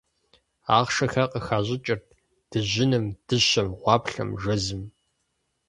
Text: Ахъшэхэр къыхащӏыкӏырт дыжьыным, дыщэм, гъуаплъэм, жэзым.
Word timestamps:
Ахъшэхэр 0.77 1.27
къыхащӏыкӏырт 1.31 2.05
дыжьыным, 2.51 3.05
дыщэм, 3.27 3.69
гъуаплъэм, 3.81 4.29
жэзым. 4.41 4.83